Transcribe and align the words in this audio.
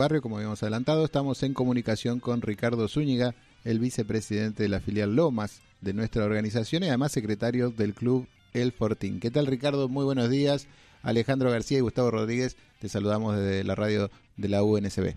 Barrio, 0.00 0.22
como 0.22 0.36
habíamos 0.36 0.62
adelantado, 0.62 1.04
estamos 1.04 1.42
en 1.42 1.52
comunicación 1.52 2.20
con 2.20 2.40
Ricardo 2.40 2.88
Zúñiga, 2.88 3.34
el 3.66 3.78
vicepresidente 3.78 4.62
de 4.62 4.70
la 4.70 4.80
filial 4.80 5.14
Lomas 5.14 5.60
de 5.82 5.92
nuestra 5.92 6.24
organización 6.24 6.82
y 6.82 6.88
además 6.88 7.12
secretario 7.12 7.68
del 7.68 7.92
club 7.92 8.26
El 8.54 8.72
Fortín. 8.72 9.20
¿Qué 9.20 9.30
tal 9.30 9.44
Ricardo? 9.44 9.90
Muy 9.90 10.06
buenos 10.06 10.30
días. 10.30 10.68
Alejandro 11.02 11.50
García 11.50 11.76
y 11.76 11.82
Gustavo 11.82 12.12
Rodríguez, 12.12 12.56
te 12.80 12.88
saludamos 12.88 13.36
desde 13.36 13.62
la 13.62 13.74
radio 13.74 14.08
de 14.38 14.48
la 14.48 14.62
UNSB. 14.62 15.16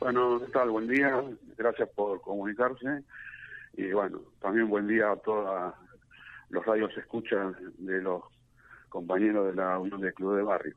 Bueno, 0.00 0.40
¿qué 0.40 0.50
tal? 0.50 0.70
Buen 0.70 0.88
día. 0.88 1.22
Gracias 1.58 1.90
por 1.90 2.22
comunicarse. 2.22 3.02
Y 3.76 3.92
bueno, 3.92 4.22
también 4.40 4.70
buen 4.70 4.86
día 4.86 5.12
a 5.12 5.16
todos 5.16 5.74
los 6.48 6.64
radios 6.64 6.96
escuchan 6.96 7.54
de 7.76 8.00
los 8.00 8.22
compañeros 8.88 9.46
de 9.46 9.54
la 9.54 9.78
Unión 9.78 10.00
de 10.00 10.12
Club 10.12 10.36
de 10.36 10.42
Barrio. 10.42 10.76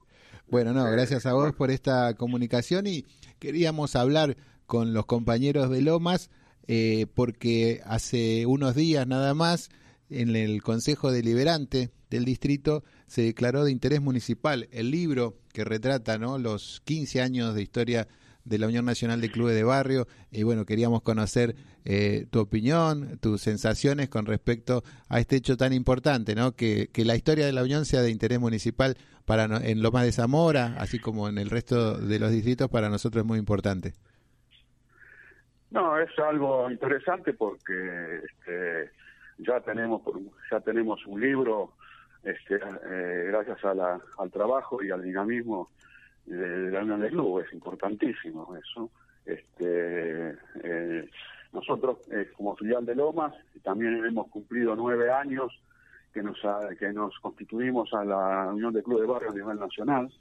Bueno, 0.50 0.74
no, 0.74 0.84
gracias 0.92 1.26
a 1.26 1.34
vos 1.34 1.54
por 1.54 1.72
esta 1.72 2.14
comunicación 2.16 2.88
y 2.88 3.06
queríamos 3.40 3.96
hablar 3.96 4.36
con 4.66 4.94
los 4.94 5.06
compañeros 5.06 5.70
de 5.70 5.82
Lomas 5.82 6.30
eh, 6.68 7.08
porque 7.14 7.82
hace 7.86 8.46
unos 8.46 8.76
días 8.76 9.08
nada 9.08 9.34
más 9.34 9.70
en 10.10 10.36
el 10.36 10.62
Consejo 10.62 11.12
Deliberante 11.12 11.92
del 12.10 12.26
distrito 12.26 12.84
se 13.08 13.24
declaró 13.24 13.64
de 13.64 13.72
interés 13.72 14.02
municipal 14.02 14.68
el 14.72 14.92
libro 14.92 15.38
que 15.54 15.64
retrata 15.64 16.18
¿no? 16.18 16.38
los 16.38 16.82
15 16.86 17.22
años 17.22 17.56
de 17.56 17.62
historia 17.62 18.08
de 18.46 18.58
la 18.58 18.68
Unión 18.68 18.86
Nacional 18.86 19.22
de 19.22 19.32
Clubes 19.32 19.56
de 19.56 19.64
Barrio 19.64 20.08
y 20.32 20.44
bueno, 20.44 20.66
queríamos 20.66 21.02
conocer 21.02 21.56
eh, 21.86 22.28
tu 22.32 22.40
opinión, 22.40 23.18
tus 23.20 23.42
sensaciones 23.42 24.10
con 24.10 24.26
respecto 24.26 24.84
a 25.10 25.20
este 25.20 25.36
hecho 25.36 25.58
tan 25.58 25.74
importante, 25.74 26.36
¿no? 26.36 26.54
Que, 26.54 26.90
que 26.94 27.06
la 27.06 27.16
historia 27.16 27.46
de 27.46 27.54
la 27.54 27.64
Unión 27.64 27.86
sea 27.86 28.02
de 28.02 28.12
interés 28.12 28.40
municipal 28.40 28.96
para 29.26 29.46
en 29.46 29.82
Loma 29.82 30.04
de 30.04 30.12
Zamora, 30.12 30.76
así 30.78 31.00
como 31.00 31.30
en 31.30 31.38
el 31.38 31.50
resto 31.50 31.98
de 31.98 32.20
los 32.20 32.32
distritos, 32.32 32.70
para 32.70 32.90
nosotros 32.90 33.24
es 33.24 33.28
muy 33.28 33.40
importante. 33.40 33.94
No, 35.72 35.98
es 35.98 36.10
algo 36.20 36.70
interesante 36.70 37.34
porque 37.34 38.22
este, 38.26 38.92
ya 39.38 39.62
tenemos 39.62 40.02
ya 40.52 40.60
tenemos 40.60 41.06
un 41.06 41.22
libro 41.22 41.74
este, 42.24 42.56
eh, 42.56 43.26
gracias 43.28 43.64
a 43.64 43.74
la, 43.74 44.00
al 44.18 44.32
trabajo 44.32 44.84
y 44.84 44.92
al 44.92 45.02
dinamismo 45.02 45.70
de, 46.26 46.72
la 46.72 46.82
Unión 46.82 47.02
de 47.02 47.10
Club, 47.10 47.40
es 47.40 47.54
importantísimo 47.54 48.56
eso. 48.56 48.90
Este, 49.26 50.36
eh, 50.64 51.10
nosotros, 51.54 52.00
eh, 52.12 52.32
como 52.36 52.56
filial 52.56 52.86
de 52.86 52.96
Lomas, 52.96 53.34
también 53.64 54.04
hemos 54.06 54.30
cumplido 54.30 54.76
nueve 54.76 55.12
años 55.12 55.52
que 56.14 56.22
nos 56.22 56.38
que 56.78 56.92
nos 56.92 57.18
constituimos 57.20 57.94
a 57.94 58.04
la 58.04 58.50
Unión 58.52 58.74
de 58.74 58.84
Club 58.84 59.00
de 59.00 59.08
Barrio 59.08 59.32
a 59.32 59.34
nivel 59.34 59.60
nacional. 59.60 60.12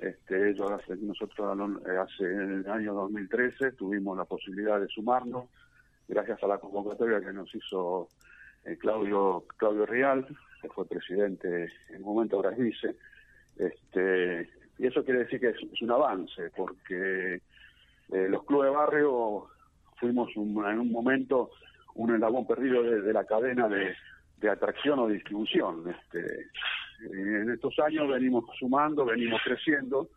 Este, 0.00 0.50
ellos 0.50 0.70
nosotros 1.00 1.58
hace 1.84 2.24
en 2.24 2.64
el 2.64 2.70
año 2.70 2.94
2013 2.94 3.72
tuvimos 3.72 4.16
la 4.16 4.24
posibilidad 4.24 4.80
de 4.80 4.86
sumarnos 4.88 5.46
gracias 6.08 6.42
a 6.42 6.46
la 6.46 6.58
convocatoria 6.58 7.20
que 7.20 7.32
nos 7.32 7.54
hizo 7.54 8.08
eh, 8.64 8.76
Claudio 8.78 9.44
Claudio 9.56 9.86
Real, 9.86 10.26
que 10.62 10.68
fue 10.68 10.86
presidente 10.86 11.68
en 11.90 11.96
un 11.96 12.14
momento 12.14 12.36
ahora 12.36 12.52
es 12.52 12.58
vice. 12.58 12.96
Este, 13.56 14.48
y 14.78 14.86
eso 14.86 15.04
quiere 15.04 15.20
decir 15.20 15.40
que 15.40 15.48
es, 15.48 15.82
un 15.82 15.90
avance, 15.90 16.50
porque 16.56 17.40
eh, 18.12 18.28
los 18.28 18.44
clubes 18.44 18.70
de 18.70 18.76
barrio 18.76 19.46
fuimos 19.96 20.30
en 20.36 20.78
un 20.78 20.92
momento 20.92 21.50
un 21.96 22.14
eslabón 22.14 22.46
perdido 22.46 22.82
de, 22.82 23.12
la 23.12 23.24
cadena 23.24 23.68
de, 23.68 23.94
atracción 24.48 25.00
o 25.00 25.08
distribución. 25.08 25.82
Este, 25.90 26.46
en 27.10 27.50
estos 27.50 27.76
años 27.80 28.08
venimos 28.08 28.44
sumando, 28.58 29.04
venimos 29.04 29.40
creciendo, 29.44 30.08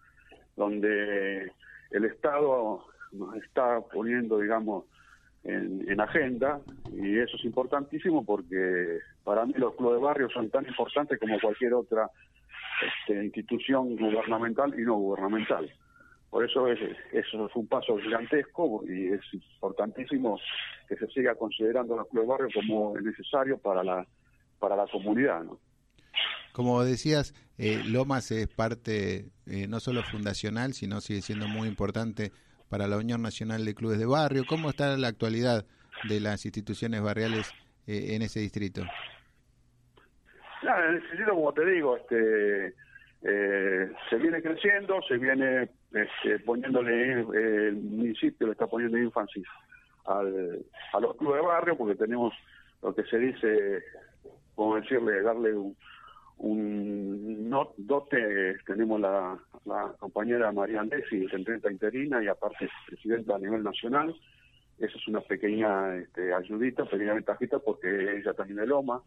donde 0.55 1.51
el 1.89 2.05
Estado 2.05 2.85
nos 3.13 3.35
está 3.37 3.81
poniendo, 3.91 4.39
digamos, 4.39 4.85
en, 5.43 5.89
en, 5.89 5.99
agenda 5.99 6.61
y 6.93 7.17
eso 7.17 7.35
es 7.35 7.45
importantísimo 7.45 8.23
porque 8.23 8.99
para 9.23 9.43
mí 9.43 9.53
los 9.57 9.75
clubes 9.75 9.99
de 9.99 10.05
barrio 10.05 10.29
son 10.29 10.51
tan 10.51 10.67
importantes 10.67 11.19
como 11.19 11.39
cualquier 11.39 11.73
otra 11.73 12.07
este, 12.81 13.23
institución 13.23 13.95
gubernamental 13.95 14.77
y 14.79 14.83
no 14.83 14.95
gubernamental. 14.95 15.71
Por 16.29 16.45
eso 16.45 16.67
es, 16.67 16.79
eso 17.11 17.47
es 17.47 17.55
un 17.55 17.67
paso 17.67 17.97
gigantesco 17.97 18.83
y 18.87 19.07
es 19.07 19.21
importantísimo 19.33 20.39
que 20.87 20.95
se 20.95 21.07
siga 21.07 21.35
considerando 21.35 21.97
los 21.97 22.07
clubes 22.07 22.27
de 22.27 22.31
barrio 22.31 22.49
como 22.53 22.97
necesario 22.99 23.57
para 23.57 23.83
la 23.83 24.07
para 24.59 24.75
la 24.75 24.85
comunidad, 24.87 25.43
¿no? 25.43 25.59
Como 26.53 26.83
decías, 26.83 27.33
eh, 27.57 27.81
Lomas 27.85 28.29
es 28.31 28.47
parte 28.47 29.31
eh, 29.47 29.67
no 29.67 29.79
solo 29.79 30.03
fundacional, 30.03 30.73
sino 30.73 31.01
sigue 31.01 31.21
siendo 31.21 31.47
muy 31.47 31.67
importante 31.67 32.31
para 32.69 32.87
la 32.87 32.97
Unión 32.97 33.21
Nacional 33.21 33.65
de 33.65 33.73
Clubes 33.73 33.99
de 33.99 34.05
Barrio. 34.05 34.43
¿Cómo 34.47 34.69
está 34.69 34.95
la 34.97 35.07
actualidad 35.07 35.65
de 36.07 36.19
las 36.19 36.45
instituciones 36.45 37.01
barriales 37.01 37.51
eh, 37.87 38.15
en 38.15 38.21
ese 38.21 38.39
distrito? 38.39 38.83
Claro, 40.61 40.89
en 40.89 40.97
ese 40.97 41.07
distrito, 41.07 41.33
como 41.33 41.53
te 41.53 41.65
digo, 41.65 41.97
este, 41.97 42.75
eh, 43.23 43.91
se 44.09 44.15
viene 44.17 44.43
creciendo, 44.43 45.01
se 45.07 45.17
viene 45.17 45.69
este, 45.91 46.37
poniéndole, 46.45 47.21
eh, 47.21 47.67
el 47.69 47.75
municipio 47.77 48.45
le 48.45 48.53
está 48.53 48.67
poniendo 48.67 48.97
énfasis 48.97 49.45
al, 50.05 50.63
a 50.93 50.99
los 50.99 51.15
clubes 51.17 51.41
de 51.41 51.47
barrio 51.47 51.77
porque 51.77 51.95
tenemos 51.95 52.31
lo 52.83 52.93
que 52.93 53.03
se 53.05 53.17
dice, 53.17 53.83
como 54.53 54.75
decirle, 54.75 55.23
darle 55.23 55.55
un, 55.55 55.75
un 56.37 57.49
no, 57.49 57.73
dote, 57.77 58.55
tenemos 58.67 59.01
la, 59.01 59.39
la 59.65 59.93
compañera 59.97 60.51
María 60.51 60.81
Andesi, 60.81 61.23
intendenta 61.23 61.71
interina 61.71 62.23
y 62.23 62.27
aparte 62.27 62.69
presidenta 62.85 63.35
a 63.35 63.39
nivel 63.39 63.63
nacional, 63.63 64.15
esa 64.77 64.95
es 64.95 65.07
una 65.07 65.21
pequeña 65.21 65.95
este, 65.95 66.31
ayudita, 66.33 66.85
pequeña 66.85 67.15
ventajita 67.15 67.57
porque 67.57 68.17
ella 68.17 68.33
también 68.33 68.59
es 68.59 68.67
Loma, 68.67 69.01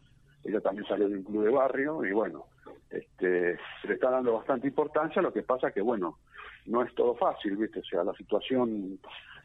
ella 0.45 0.61
también 0.61 0.87
salió 0.87 1.09
de 1.09 1.17
un 1.17 1.23
club 1.23 1.45
de 1.45 1.51
barrio 1.51 2.05
y 2.05 2.11
bueno, 2.11 2.45
este, 2.89 3.57
se 3.81 3.87
le 3.87 3.95
está 3.95 4.09
dando 4.09 4.33
bastante 4.33 4.67
importancia, 4.67 5.21
lo 5.21 5.33
que 5.33 5.41
pasa 5.43 5.71
que 5.71 5.81
bueno, 5.81 6.19
no 6.65 6.83
es 6.83 6.93
todo 6.95 7.15
fácil, 7.15 7.57
¿viste? 7.57 7.79
O 7.79 7.83
sea, 7.83 8.03
la 8.03 8.13
situación 8.13 8.99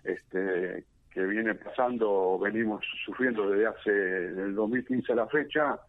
este, 0.04 0.84
que 1.10 1.22
viene 1.22 1.54
pasando, 1.54 2.38
venimos 2.38 2.84
sufriendo 3.04 3.50
desde 3.50 3.66
hace, 3.66 3.90
del 3.90 4.54
2015 4.54 5.12
a 5.12 5.16
la 5.16 5.26
fecha, 5.26 5.80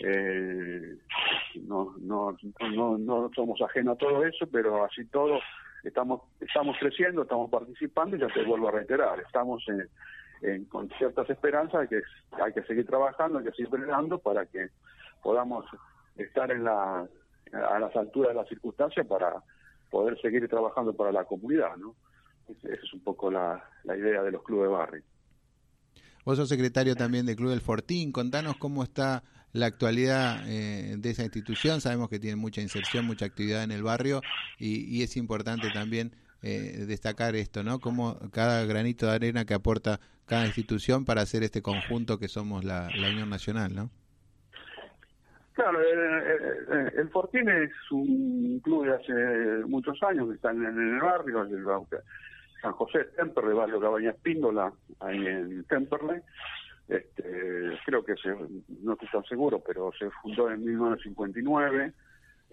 eh, 0.00 0.96
no, 1.66 1.94
no, 2.00 2.36
no, 2.74 2.98
no 2.98 3.30
somos 3.34 3.60
ajenos 3.62 3.94
a 3.94 3.98
todo 3.98 4.24
eso, 4.24 4.46
pero 4.50 4.84
así 4.84 5.04
todo 5.06 5.40
estamos, 5.84 6.22
estamos 6.40 6.76
creciendo, 6.78 7.22
estamos 7.22 7.50
participando 7.50 8.16
y 8.16 8.20
ya 8.20 8.28
te 8.28 8.44
vuelvo 8.44 8.68
a 8.68 8.72
reiterar, 8.72 9.20
estamos 9.20 9.62
en 9.68 9.88
con 10.68 10.88
ciertas 10.98 11.28
esperanzas 11.30 11.88
que 11.88 12.02
hay 12.32 12.52
que 12.52 12.62
seguir 12.64 12.86
trabajando, 12.86 13.38
hay 13.38 13.44
que 13.44 13.52
seguir 13.52 13.66
entrenando 13.66 14.18
para 14.18 14.46
que 14.46 14.68
podamos 15.22 15.64
estar 16.16 16.50
en 16.50 16.64
la, 16.64 17.06
a 17.52 17.78
las 17.78 17.96
alturas 17.96 18.30
de 18.30 18.40
las 18.40 18.48
circunstancias 18.48 19.06
para 19.06 19.42
poder 19.90 20.20
seguir 20.20 20.46
trabajando 20.48 20.92
para 20.92 21.12
la 21.12 21.24
comunidad, 21.24 21.76
¿no? 21.76 21.94
Esa 22.48 22.74
es 22.74 22.92
un 22.92 23.00
poco 23.00 23.30
la, 23.30 23.62
idea 23.84 24.22
de 24.22 24.32
los 24.32 24.42
clubes 24.42 24.68
de 24.68 24.76
barrio. 24.76 25.02
Vos 26.24 26.36
sos 26.36 26.48
secretario 26.48 26.94
también 26.94 27.26
del 27.26 27.36
Club 27.36 27.50
del 27.50 27.60
Fortín. 27.60 28.12
Contanos 28.12 28.56
cómo 28.56 28.82
está 28.82 29.22
la 29.52 29.66
actualidad 29.66 30.42
eh, 30.46 30.96
de 30.98 31.10
esa 31.10 31.22
institución. 31.22 31.80
Sabemos 31.80 32.08
que 32.08 32.18
tiene 32.18 32.36
mucha 32.36 32.60
inserción, 32.60 33.06
mucha 33.06 33.24
actividad 33.24 33.62
en 33.62 33.70
el 33.70 33.82
barrio 33.82 34.20
y, 34.58 34.84
y 34.84 35.02
es 35.02 35.16
importante 35.16 35.70
también 35.70 36.14
eh, 36.46 36.84
destacar 36.86 37.36
esto, 37.36 37.62
¿no? 37.62 37.78
Como 37.78 38.18
cada 38.30 38.66
granito 38.66 39.06
de 39.06 39.12
arena 39.12 39.46
que 39.46 39.54
aporta 39.54 39.98
cada 40.26 40.44
institución 40.44 41.06
para 41.06 41.22
hacer 41.22 41.42
este 41.42 41.62
conjunto 41.62 42.18
que 42.18 42.28
somos 42.28 42.64
la, 42.64 42.90
Unión 42.94 43.30
Nacional, 43.30 43.74
¿no? 43.74 43.88
Claro, 45.54 45.80
el, 45.80 46.92
el, 46.98 47.08
Fortín 47.08 47.48
es 47.48 47.70
un 47.90 48.60
club 48.62 48.84
de 48.84 48.92
hace 48.92 49.64
muchos 49.66 50.02
años 50.02 50.28
que 50.28 50.34
está 50.34 50.50
en, 50.50 50.64
el 50.66 51.00
barrio, 51.00 51.44
el, 51.44 51.64
San 52.60 52.72
José 52.72 53.04
Temperley, 53.16 53.54
barrio 53.54 53.80
Cabaña 53.80 54.10
Espíndola, 54.10 54.70
ahí 55.00 55.26
en 55.26 55.64
Temperley. 55.64 56.20
Este, 56.88 57.78
creo 57.86 58.04
que 58.04 58.16
se, 58.16 58.28
no 58.82 58.92
estoy 58.92 59.08
tan 59.10 59.24
seguro, 59.24 59.62
pero 59.66 59.92
se 59.98 60.10
fundó 60.20 60.50
en 60.50 60.62
1959 60.62 61.94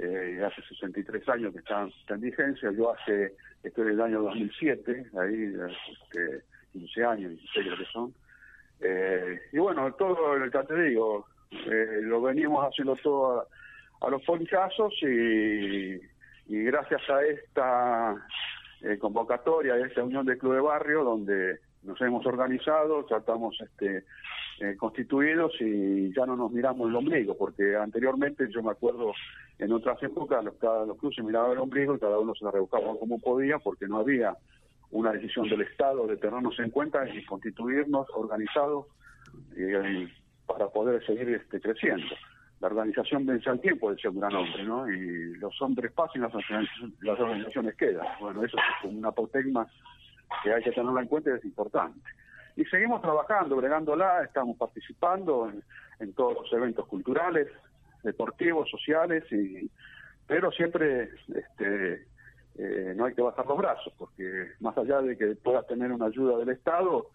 eh, 0.01 0.44
hace 0.44 0.62
63 0.63 1.30
años 1.30 1.53
que 1.53 1.59
está, 1.59 1.88
en 2.09 2.21
vigencia, 2.21 2.71
yo 2.71 2.92
hace, 2.92 3.36
estoy 3.62 3.83
en 3.88 3.94
el 3.94 4.01
año 4.01 4.21
2007, 4.24 5.06
ahí 5.19 5.53
este, 6.03 6.42
15 6.74 7.03
años, 7.06 7.31
16 7.31 7.65
creo 7.68 7.77
que 7.77 7.86
son, 7.86 8.13
eh, 8.81 9.39
y 9.51 9.59
bueno, 9.59 9.94
todo, 9.94 10.44
ya 10.48 10.63
te 10.63 10.81
digo, 10.81 11.27
eh, 11.51 12.00
lo 12.01 12.21
venimos 12.21 12.65
haciendo 12.65 12.95
todo 12.95 13.48
a, 14.01 14.09
los 14.09 14.24
ponchazos 14.24 14.94
y, 15.03 16.00
gracias 16.48 17.07
a 17.09 17.24
esta 17.24 18.15
eh, 18.81 18.98
convocatoria, 18.98 19.75
a 19.75 19.86
esta 19.86 20.03
unión 20.03 20.25
de 20.25 20.38
club 20.38 20.56
de 20.56 20.62
barrio, 20.62 21.03
donde 21.03 21.59
nos 21.83 22.01
hemos 22.01 22.25
organizado, 22.25 23.07
ya 23.07 23.18
estamos 23.18 23.56
este, 23.62 24.03
eh, 24.61 24.75
constituidos 24.77 25.53
y 25.59 26.13
ya 26.13 26.25
no 26.25 26.35
nos 26.35 26.51
miramos 26.51 26.89
el 26.89 26.95
ombligo, 26.95 27.35
porque 27.35 27.75
anteriormente 27.75 28.47
yo 28.51 28.61
me 28.61 28.71
acuerdo 28.71 29.11
en 29.57 29.71
otras 29.71 30.01
épocas 30.03 30.43
los, 30.43 30.55
cada 30.55 30.85
los 30.85 30.97
clubes 30.97 31.17
miraban 31.23 31.51
el 31.51 31.57
ombligo 31.57 31.95
y 31.95 31.99
cada 31.99 32.19
uno 32.19 32.35
se 32.35 32.45
la 32.45 32.51
rebuscaba 32.51 32.95
como 32.99 33.19
podía 33.19 33.57
porque 33.59 33.87
no 33.87 33.97
había 33.97 34.35
una 34.91 35.13
decisión 35.13 35.49
del 35.49 35.61
Estado 35.61 36.05
de 36.05 36.17
tenernos 36.17 36.59
en 36.59 36.69
cuenta 36.69 37.07
y 37.09 37.23
constituirnos 37.25 38.07
organizados 38.13 38.85
eh, 39.57 40.07
para 40.45 40.67
poder 40.67 41.03
seguir 41.05 41.29
este, 41.29 41.59
creciendo. 41.59 42.15
La 42.59 42.67
organización 42.67 43.25
vence 43.25 43.49
al 43.49 43.59
tiempo, 43.59 43.91
decía 43.91 44.11
un 44.11 44.19
gran 44.19 44.35
hombre, 44.35 44.63
¿no? 44.63 44.87
Y 44.91 45.35
los 45.37 45.59
hombres 45.61 45.91
pasan 45.93 46.17
y 46.17 47.05
las 47.05 47.19
organizaciones, 47.19 47.75
quedan. 47.75 48.05
Bueno, 48.19 48.43
eso 48.43 48.57
es 48.57 48.91
una 48.91 49.09
apotegma 49.09 49.65
que 50.43 50.53
hay 50.53 50.61
que 50.61 50.71
tenerla 50.71 51.01
en 51.01 51.07
cuenta 51.07 51.31
y 51.31 51.33
es 51.33 51.45
importante. 51.45 51.99
Y 52.56 52.65
seguimos 52.65 53.01
trabajando, 53.01 53.56
bregándola, 53.56 54.24
estamos 54.24 54.57
participando 54.57 55.51
en, 56.00 56.13
todos 56.13 56.36
los 56.36 56.53
eventos 56.53 56.86
culturales, 56.88 57.48
deportivos, 58.03 58.69
sociales, 58.69 59.24
y 59.31 59.69
pero 60.27 60.51
siempre 60.51 61.09
este, 61.33 62.07
eh, 62.56 62.94
no 62.95 63.06
hay 63.06 63.13
que 63.13 63.21
bajar 63.21 63.45
los 63.45 63.57
brazos, 63.57 63.94
porque 63.98 64.51
más 64.59 64.77
allá 64.77 65.01
de 65.01 65.18
que 65.18 65.36
puedas 65.36 65.68
tener 65.68 65.92
una 65.92 66.06
ayuda 66.06 66.38
del 66.38 66.50
Estado, 66.50 67.07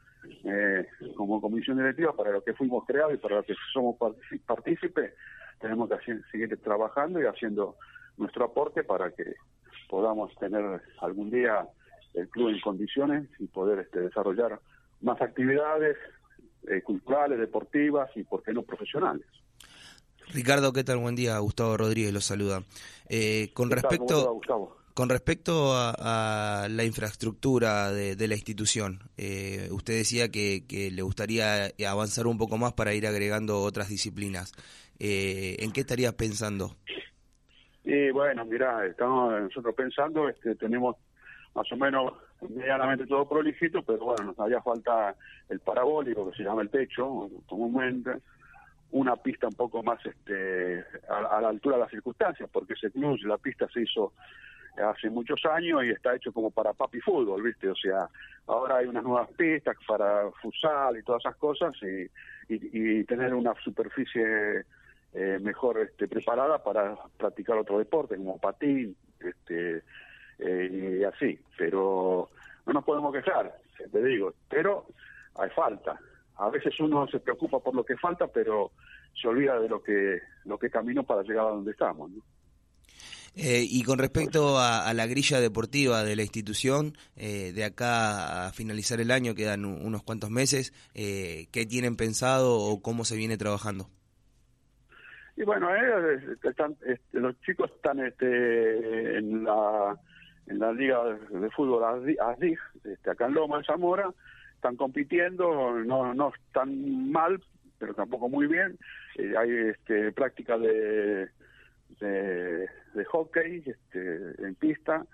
eh, 0.45 0.87
como 1.17 1.41
comisión 1.41 1.77
directiva, 1.77 2.13
para 2.13 2.31
lo 2.31 2.43
que 2.43 2.55
fuimos 2.55 2.85
creados 2.87 3.15
y 3.15 3.19
para 3.19 3.37
lo 3.37 3.43
que 3.43 3.55
somos 3.73 3.97
partícipes, 4.47 5.15
tenemos 5.61 5.89
que 5.89 6.21
seguir 6.31 6.57
trabajando 6.63 7.21
y 7.21 7.27
haciendo 7.27 7.77
nuestro 8.17 8.47
aporte 8.47 8.83
para 8.83 9.11
que 9.11 9.35
podamos 9.89 10.35
tener 10.37 10.83
algún 11.01 11.31
día 11.31 11.67
el 12.15 12.29
club 12.29 12.49
en 12.49 12.61
condiciones 12.61 13.29
y 13.39 13.47
poder 13.47 13.81
este, 13.81 14.01
desarrollar 14.01 14.59
más 15.07 15.23
actividades 15.23 15.97
eh, 16.69 16.83
culturales, 16.83 17.39
deportivas 17.39 18.11
y, 18.17 18.25
por 18.25 18.43
qué 18.43 18.53
no, 18.53 18.63
profesionales. 18.63 19.25
Ricardo, 20.35 20.73
¿qué 20.73 20.85
tal? 20.85 20.99
Buen 20.99 21.15
día. 21.15 21.39
Gustavo 21.39 21.77
Rodríguez 21.77 22.13
lo 22.13 22.21
saluda. 22.21 22.63
Eh, 23.09 23.51
con 23.55 23.71
respecto... 23.71 24.41
Con 24.97 25.11
respecto 25.11 25.75
a, 25.75 26.69
la 26.71 26.85
infraestructura 26.85 27.93
de, 27.93 28.29
la 28.29 28.35
institución, 28.35 29.01
eh, 29.19 29.69
usted 29.71 29.93
decía 29.93 30.31
que, 30.31 30.65
le 30.91 31.03
gustaría 31.03 31.71
avanzar 31.87 32.27
un 32.27 32.39
poco 32.39 32.57
más 32.57 32.73
para 32.73 32.95
ir 32.95 33.07
agregando 33.07 33.61
otras 33.61 33.91
disciplinas. 33.91 34.55
Eh, 34.99 35.57
¿En 35.59 35.73
qué 35.73 35.81
estaría 35.81 36.13
pensando? 36.13 36.77
Y 37.85 38.11
bueno, 38.11 38.47
mira, 38.47 38.87
estamos 38.87 39.39
nosotros 39.39 39.75
pensando, 39.75 40.31
este, 40.31 40.55
tenemos 40.55 40.97
más 41.57 41.73
o 41.73 41.77
menos 41.77 42.13
medianamente 42.51 43.07
todo 43.07 43.27
prolijito, 43.27 43.83
pero 43.83 44.05
bueno, 44.05 44.25
nos 44.27 44.39
haría 44.39 44.61
falta 44.61 45.17
el 45.49 45.59
parabólico, 45.61 46.31
que 46.31 46.37
se 46.37 46.43
llama 46.45 46.63
el 46.63 46.69
techo, 46.69 47.31
comúnmente, 47.49 48.11
una 48.91 49.17
pista 49.17 49.49
un 49.49 49.55
poco 49.55 49.83
más 49.83 49.99
este, 50.05 50.85
a, 51.09 51.41
la 51.41 51.49
altura 51.49 51.77
de 51.77 51.83
las 51.83 51.91
circunstancias, 51.91 52.49
porque 52.53 52.75
ese 52.75 52.91
club, 52.91 53.19
la 53.25 53.39
pista 53.39 53.67
se 53.73 53.83
hizo 53.83 54.13
hace 54.77 55.09
muchos 55.09 55.43
años 55.47 55.83
y 55.85 55.89
está 55.89 56.15
hecho 56.15 56.31
como 56.31 56.51
para 56.51 56.75
papi 56.75 57.01
fútbol, 57.01 57.43
¿viste? 57.43 57.71
O 57.71 57.75
sea, 57.75 58.07
ahora 58.47 58.77
hay 58.77 58.87
unas 58.87 59.03
nuevas 59.03 59.31
pistas 59.31 59.75
para 59.89 60.31
futsal 60.43 60.99
y 60.99 61.03
todas 61.03 61.23
esas 61.25 61.37
cosas 61.37 61.75
y, 61.83 62.11
y, 62.49 63.03
tener 63.05 63.33
una 63.33 63.55
superficie 63.65 64.67
eh, 65.15 65.39
mejor 65.41 65.79
este, 65.81 66.07
preparada 66.07 66.63
para 66.63 66.95
practicar 67.17 67.57
otro 67.57 67.79
deporte 67.79 68.17
como 68.17 68.39
patín 68.39 68.95
este, 69.19 69.83
eh, 70.39 70.99
y 71.01 71.05
así. 71.05 71.39
Pero 71.57 72.29
no 72.67 72.73
nos 72.73 72.85
podemos 72.85 73.13
quejar, 73.13 73.57
te 73.91 74.05
digo, 74.05 74.35
pero 74.49 74.87
hay 75.37 75.51
falta. 75.51 75.99
A 76.37 76.51
veces 76.51 76.79
uno 76.81 77.07
se 77.09 77.21
preocupa 77.21 77.61
por 77.61 77.75
lo 77.75 77.85
que 77.85 77.97
falta, 77.97 78.27
pero 78.27 78.73
se 79.21 79.29
olvida 79.29 79.59
de 79.59 79.69
lo 79.69 79.83
que 79.83 80.21
lo 80.45 80.59
que 80.59 80.71
camino 80.71 81.03
para 81.03 81.23
llegar 81.23 81.47
a 81.47 81.51
donde 81.51 81.71
estamos. 81.71 82.11
¿no? 82.11 82.23
Eh, 83.39 83.67
y 83.69 83.83
con 83.85 83.99
respecto 83.99 84.59
a, 84.59 84.93
la 84.95 85.07
grilla 85.07 85.41
deportiva 85.41 86.03
de 86.05 86.17
la 86.17 86.23
institución, 86.23 86.95
eh, 87.17 87.53
de 87.55 87.65
acá 87.65 88.47
a 88.47 88.53
finalizar 88.53 88.99
el 88.99 89.11
año 89.11 89.35
quedan 89.35 89.67
unos 89.67 90.03
cuantos 90.03 90.31
meses, 90.31 90.73
eh, 90.95 91.47
¿qué 91.53 91.67
tienen 91.67 91.97
pensado 91.97 92.55
o 92.55 92.81
cómo 92.81 93.05
se 93.05 93.15
viene 93.15 93.37
trabajando? 93.37 93.91
Y 95.37 95.43
bueno, 95.43 95.69
están, 96.43 96.77
este, 96.87 97.21
los 97.21 97.39
chicos 97.43 97.71
están 97.77 98.01
este, 98.01 99.19
en 99.19 99.45
la 99.45 99.99
en 100.47 100.59
la 100.59 100.73
liga 100.73 101.03
de 101.05 101.51
fútbol 101.51 101.85
ASDIG, 101.85 102.59
este, 102.85 103.11
acá 103.11 103.27
en 103.27 103.35
Loma, 103.35 103.59
en 103.59 103.65
Zamora, 103.65 104.11
están 104.55 104.77
compitiendo, 104.77 105.75
no, 105.85 106.15
no 106.15 106.33
están 106.47 107.11
mal, 107.11 107.43
pero 107.79 107.95
tampoco 107.95 108.29
muy 108.29 108.47
bien. 108.47 108.79
hay 109.37 109.51
este, 109.51 110.13
práctica 110.13 110.57
de 110.59 111.29
de, 112.01 112.69
hockey 113.07 113.63
este, 113.67 114.47
en 114.47 114.55
pista 114.57 115.05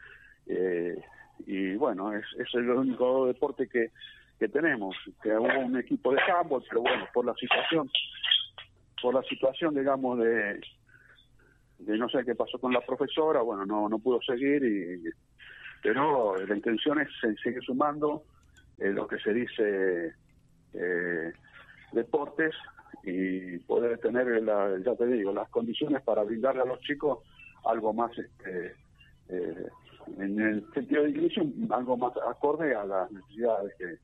eh, 0.46 1.00
y 1.46 1.75
bueno, 1.75 2.12
es, 2.12 2.25
es 2.38 2.55
el 2.55 2.70
único 2.70 3.26
deporte 3.26 3.69
que, 3.69 3.90
que 4.38 4.49
tenemos, 4.49 4.96
que 5.23 5.31
hubo 5.31 5.61
un 5.61 5.78
equipo 5.78 6.12
de 6.12 6.20
handball, 6.20 6.64
pero 6.69 6.82
bueno, 6.82 7.06
por 7.12 7.25
la 7.25 7.35
situación, 7.35 7.90
por 9.00 9.14
la 9.14 9.23
situación 9.23 9.75
digamos 9.75 10.19
de, 10.19 10.61
no 11.87 12.08
sé 12.08 12.25
qué 12.25 12.34
pasó 12.34 12.58
con 12.58 12.73
la 12.73 12.81
profesora, 12.81 13.40
bueno, 13.43 13.67
no, 13.67 13.88
no 13.88 13.99
pudo 13.99 14.20
seguir 14.23 14.64
y 14.64 15.11
pero 15.82 16.37
la 16.37 16.55
intención 16.55 17.00
es 17.00 17.08
seguir 17.43 17.62
sumando 17.64 18.23
eh, 18.79 18.90
lo 18.90 19.06
que 19.08 19.19
se 19.19 19.32
dice 19.34 20.14
eh, 20.75 21.32
deportes 21.93 22.55
y 23.02 23.58
poder 23.58 23.99
tener, 23.99 24.43
la, 24.43 24.79
ya 24.79 24.94
te 24.94 25.06
digo, 25.06 25.32
las 25.32 25.49
condiciones 25.49 26.02
para 26.02 26.23
brindarle 26.23 26.62
a 26.62 26.67
los 26.67 26.81
chicos 26.81 27.19
algo 27.64 27.93
más, 27.93 28.17
este, 28.17 28.75
eh, 29.28 29.67
en 30.19 30.40
el 30.40 30.73
sentido 30.73 31.02
de 31.02 31.11
inclusión, 31.11 31.52
algo 31.70 31.96
más 31.96 32.12
acorde 32.28 32.75
a 32.76 32.85
las 32.85 33.11
necesidades 33.11 33.75
que, 33.76 33.96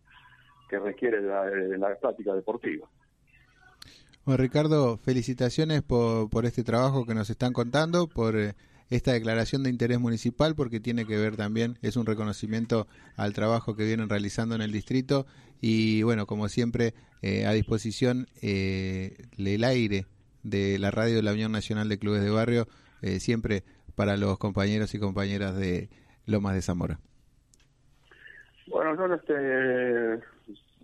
que 0.68 0.78
requiere 0.80 1.20
la, 1.20 1.44
la 1.46 1.94
práctica 1.96 2.34
deportiva. 2.34 2.88
Bueno, 4.28 4.42
Ricardo, 4.42 4.98
felicitaciones 4.98 5.80
por, 5.80 6.28
por 6.28 6.44
este 6.44 6.62
trabajo 6.62 7.06
que 7.06 7.14
nos 7.14 7.30
están 7.30 7.54
contando, 7.54 8.08
por 8.08 8.36
eh, 8.36 8.56
esta 8.90 9.14
declaración 9.14 9.62
de 9.62 9.70
interés 9.70 9.98
municipal 10.00 10.54
porque 10.54 10.80
tiene 10.80 11.06
que 11.06 11.16
ver 11.16 11.34
también, 11.34 11.78
es 11.80 11.96
un 11.96 12.04
reconocimiento 12.04 12.86
al 13.16 13.32
trabajo 13.32 13.74
que 13.74 13.86
vienen 13.86 14.10
realizando 14.10 14.54
en 14.54 14.60
el 14.60 14.70
distrito 14.70 15.24
y 15.62 16.02
bueno, 16.02 16.26
como 16.26 16.48
siempre, 16.48 16.92
eh, 17.22 17.46
a 17.46 17.52
disposición 17.52 18.26
eh, 18.42 19.16
el 19.38 19.64
aire 19.64 20.04
de 20.42 20.78
la 20.78 20.90
radio 20.90 21.16
de 21.16 21.22
la 21.22 21.32
Unión 21.32 21.50
Nacional 21.50 21.88
de 21.88 21.98
Clubes 21.98 22.22
de 22.22 22.28
Barrio, 22.28 22.66
eh, 23.00 23.20
siempre 23.20 23.64
para 23.94 24.18
los 24.18 24.36
compañeros 24.36 24.92
y 24.92 24.98
compañeras 24.98 25.56
de 25.56 25.88
Lomas 26.26 26.52
de 26.52 26.60
Zamora. 26.60 26.98
Bueno, 28.66 28.94
yo 28.94 29.14
este, 29.14 30.22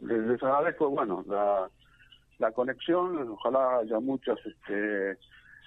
les 0.00 0.42
agradezco, 0.42 0.88
bueno, 0.88 1.22
la, 1.28 1.68
la 2.38 2.52
conexión, 2.52 3.28
ojalá 3.28 3.78
haya 3.78 4.00
muchas 4.00 4.38
este, 4.44 5.12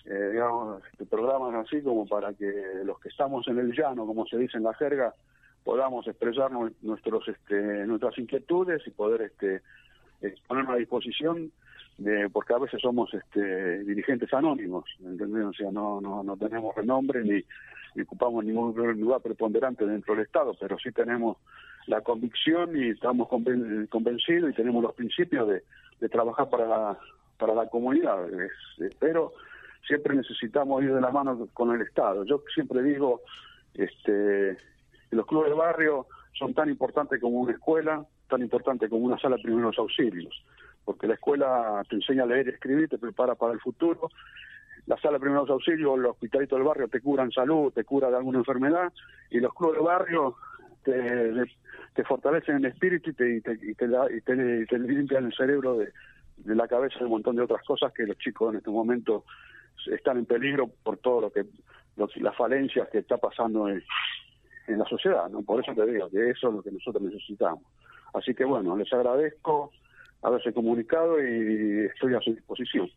eh, 0.05 0.29
digamos, 0.31 0.81
este, 0.91 1.05
programas 1.05 1.53
así 1.65 1.81
como 1.81 2.05
para 2.05 2.33
que 2.33 2.51
los 2.83 2.99
que 2.99 3.09
estamos 3.09 3.47
en 3.47 3.59
el 3.59 3.73
llano, 3.73 4.05
como 4.05 4.25
se 4.25 4.37
dice 4.37 4.57
en 4.57 4.63
la 4.63 4.73
jerga, 4.73 5.13
podamos 5.63 6.07
expresar 6.07 6.49
nuestros, 6.81 7.27
este, 7.27 7.85
nuestras 7.85 8.17
inquietudes 8.17 8.85
y 8.87 8.91
poder 8.91 9.21
este, 9.23 9.61
ponernos 10.47 10.75
a 10.75 10.77
disposición, 10.77 11.51
de, 11.97 12.29
porque 12.29 12.53
a 12.53 12.59
veces 12.59 12.79
somos 12.81 13.13
este, 13.13 13.79
dirigentes 13.83 14.33
anónimos, 14.33 14.85
¿entendés? 15.03 15.43
O 15.43 15.53
sea, 15.53 15.71
no, 15.71 15.99
no, 15.99 16.23
no 16.23 16.37
tenemos 16.37 16.73
renombre 16.75 17.23
ni, 17.23 17.43
ocupamos 18.01 18.45
ningún 18.45 18.75
lugar 18.99 19.21
preponderante 19.21 19.85
dentro 19.85 20.13
del 20.13 20.25
Estado, 20.25 20.55
pero 20.59 20.77
sí 20.77 20.91
tenemos 20.91 21.37
la 21.87 22.01
convicción 22.01 22.77
y 22.77 22.89
estamos 22.89 23.27
convencidos 23.27 24.51
y 24.51 24.53
tenemos 24.53 24.83
los 24.83 24.93
principios 24.93 25.49
de, 25.49 25.63
de 25.99 26.09
trabajar 26.09 26.49
para 26.49 26.67
la, 26.67 26.97
para 27.37 27.53
la 27.53 27.67
comunidad. 27.69 28.27
espero 28.79 29.33
siempre 29.87 30.15
necesitamos 30.15 30.83
ir 30.83 30.93
de 30.93 31.01
la 31.01 31.11
mano 31.11 31.47
con 31.53 31.73
el 31.73 31.81
Estado. 31.81 32.25
Yo 32.25 32.43
siempre 32.53 32.83
digo 32.83 33.21
este, 33.73 34.57
los 35.11 35.25
clubes 35.25 35.49
de 35.49 35.55
barrio 35.55 36.07
son 36.33 36.53
tan 36.53 36.69
importantes 36.69 37.21
como 37.21 37.39
una 37.39 37.53
escuela, 37.53 38.05
tan 38.29 38.41
importantes 38.41 38.89
como 38.89 39.05
una 39.05 39.17
sala 39.17 39.37
de 39.37 39.43
primeros 39.43 39.77
auxilios, 39.79 40.43
porque 40.83 41.07
la 41.07 41.13
escuela 41.13 41.83
te 41.89 41.95
enseña 41.95 42.23
a 42.23 42.27
leer 42.27 42.49
escribir, 42.49 42.89
te 42.89 42.97
prepara 42.97 43.35
para 43.35 43.53
el 43.53 43.59
futuro. 43.59 44.09
La 44.85 44.97
sala 44.97 45.13
de 45.13 45.21
primeros 45.21 45.49
auxilios, 45.49 45.97
los 45.97 46.11
hospitalitos 46.11 46.57
del 46.57 46.67
barrio 46.67 46.87
te 46.87 47.01
curan 47.01 47.31
salud, 47.31 47.73
te 47.73 47.83
cura 47.83 48.09
de 48.09 48.17
alguna 48.17 48.39
enfermedad, 48.39 48.91
y 49.29 49.39
los 49.39 49.53
clubes 49.53 49.79
de 49.79 49.85
barrio 49.85 50.35
te, 50.87 51.45
te 51.93 52.03
fortalecen 52.03 52.57
el 52.57 52.65
espíritu 52.65 53.09
y 53.09 53.13
te, 53.13 53.35
y 53.35 53.41
te, 53.41 53.53
y 53.53 53.73
te, 53.73 53.85
y 54.15 54.65
te, 54.65 54.79
limpian 54.79 55.25
el 55.25 55.33
cerebro 55.33 55.77
de, 55.77 55.91
la 56.45 56.67
cabeza 56.67 56.99
de 56.99 57.05
un 57.05 57.11
montón 57.11 57.35
de 57.35 57.43
otras 57.43 57.63
cosas 57.65 57.91
que 57.93 58.05
los 58.05 58.17
chicos 58.17 58.51
en 58.51 58.59
este 58.59 58.69
momento 58.69 59.25
están 59.91 60.17
en 60.17 60.25
peligro 60.25 60.69
por 60.83 60.97
todo 60.97 61.21
lo 61.21 61.31
que 61.31 61.45
las 61.95 62.35
falencias 62.35 62.87
que 62.89 62.99
está 62.99 63.17
pasando 63.17 63.67
en, 63.67 63.83
en 64.67 64.79
la 64.79 64.85
sociedad, 64.85 65.29
¿no? 65.29 65.41
Por 65.41 65.61
eso 65.61 65.73
te 65.73 65.91
digo 65.91 66.09
que 66.09 66.29
eso 66.29 66.49
es 66.49 66.53
lo 66.53 66.61
que 66.61 66.71
nosotros 66.71 67.03
necesitamos. 67.03 67.63
Así 68.13 68.33
que 68.33 68.45
bueno, 68.45 68.77
les 68.77 68.91
agradezco 68.93 69.71
haberse 70.21 70.53
comunicado 70.53 71.19
y 71.21 71.85
estoy 71.85 72.13
a 72.13 72.21
su 72.21 72.33
disposición. 72.33 72.89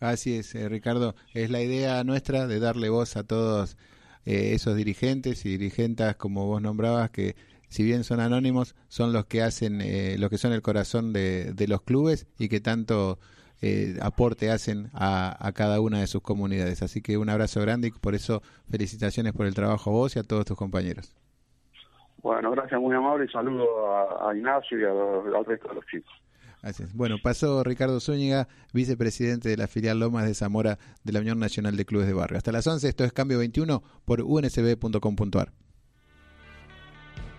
Así 0.00 0.36
es, 0.36 0.54
eh, 0.54 0.68
Ricardo, 0.68 1.14
es 1.32 1.50
la 1.50 1.62
idea 1.62 2.04
nuestra 2.04 2.46
de 2.46 2.60
darle 2.60 2.90
voz 2.90 3.16
a 3.16 3.26
todos 3.26 3.76
eh, 4.24 4.52
esos 4.54 4.76
dirigentes 4.76 5.44
y 5.46 5.50
dirigentas 5.50 6.16
como 6.16 6.46
vos 6.46 6.62
nombrabas 6.62 7.10
que 7.10 7.36
si 7.68 7.82
bien 7.82 8.04
son 8.04 8.20
anónimos, 8.20 8.76
son 8.88 9.12
los 9.12 9.26
que 9.26 9.42
hacen, 9.42 9.80
eh, 9.80 10.16
los 10.18 10.30
que 10.30 10.38
son 10.38 10.52
el 10.52 10.62
corazón 10.62 11.12
de, 11.12 11.52
de 11.54 11.66
los 11.66 11.82
clubes 11.82 12.28
y 12.38 12.48
que 12.48 12.60
tanto 12.60 13.18
eh, 13.62 13.98
aporte 14.00 14.50
hacen 14.50 14.90
a, 14.94 15.36
a, 15.44 15.52
cada 15.52 15.80
una 15.80 16.00
de 16.00 16.06
sus 16.06 16.22
comunidades. 16.22 16.82
Así 16.82 17.02
que 17.02 17.18
un 17.18 17.30
abrazo 17.30 17.60
grande 17.60 17.88
y 17.88 17.90
por 17.90 18.14
eso 18.14 18.42
felicitaciones 18.70 19.32
por 19.32 19.46
el 19.46 19.54
trabajo 19.54 19.90
a 19.90 19.92
vos 19.92 20.16
y 20.16 20.18
a 20.18 20.22
todos 20.22 20.44
tus 20.44 20.56
compañeros. 20.56 21.16
Bueno, 22.22 22.50
gracias, 22.52 22.80
muy 22.80 22.94
amable 22.94 23.26
y 23.26 23.28
saludo 23.28 24.24
a, 24.26 24.34
Ignacio 24.34 24.78
y 24.78 24.84
al 24.84 25.44
resto 25.44 25.68
de 25.68 25.74
los 25.74 25.86
chicos. 25.86 26.12
Bueno, 26.94 27.16
pasó 27.22 27.62
Ricardo 27.62 28.00
Zúñiga, 28.00 28.48
vicepresidente 28.72 29.48
de 29.48 29.56
la 29.56 29.66
filial 29.66 30.00
Lomas 30.00 30.26
de 30.26 30.34
Zamora 30.34 30.78
de 31.02 31.12
la 31.12 31.20
Unión 31.20 31.38
Nacional 31.38 31.76
de 31.76 31.84
Clubes 31.84 32.06
de 32.06 32.14
Barrio. 32.14 32.38
Hasta 32.38 32.52
las 32.52 32.66
11, 32.66 32.88
esto 32.88 33.04
es 33.04 33.12
Cambio 33.12 33.38
21 33.38 33.82
por 34.04 34.22
unsb.com.ar. 34.22 35.63